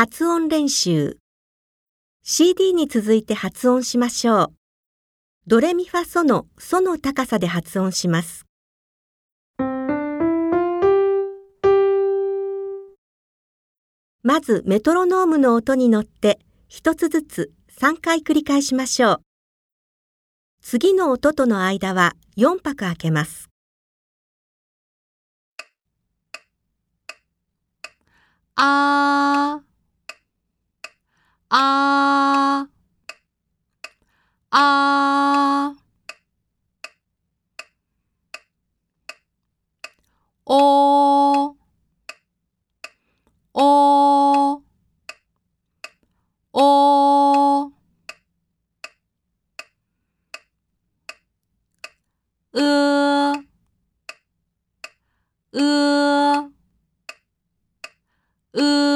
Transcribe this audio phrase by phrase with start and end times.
[0.00, 1.18] 発音練習
[2.22, 4.54] CD に続いて発音しましょう。
[5.48, 8.46] ドレミファソのソの高さで発音します。
[14.22, 16.38] まずメトロノームの音に乗って
[16.68, 19.20] 一つずつ3回繰り返しましょう。
[20.62, 23.48] 次の音との間は4拍開けます。
[28.60, 29.17] あー、
[31.48, 32.68] 啊
[34.50, 35.76] 啊。
[40.48, 41.56] 哦
[43.52, 44.62] 哦
[46.52, 47.72] 哦。
[52.52, 53.44] 呃
[55.52, 56.52] 呃。
[58.52, 58.87] 呃。